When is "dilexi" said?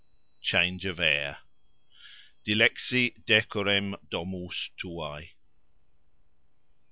2.43-3.23